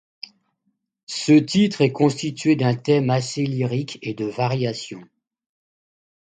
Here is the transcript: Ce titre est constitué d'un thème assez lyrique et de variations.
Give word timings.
Ce 1.05 1.33
titre 1.33 1.81
est 1.81 1.91
constitué 1.91 2.55
d'un 2.55 2.73
thème 2.73 3.11
assez 3.11 3.45
lyrique 3.45 3.99
et 4.01 4.15
de 4.15 4.25
variations. 4.25 5.07